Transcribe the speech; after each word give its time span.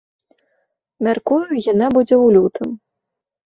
Мяркую, 1.09 1.41
яна 1.71 1.93
будзе 2.01 2.15
ў 2.23 2.27
лютым. 2.41 2.69